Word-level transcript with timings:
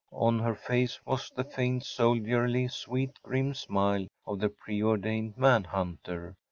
On 0.13 0.39
her 0.39 0.55
face 0.55 0.99
was 1.05 1.29
the 1.29 1.43
faint, 1.43 1.85
soldierly, 1.85 2.67
sweet, 2.69 3.19
grim 3.21 3.53
smile 3.53 4.07
of 4.25 4.39
the 4.39 4.49
preordained 4.49 5.37
man 5.37 5.63
hunter. 5.65 6.35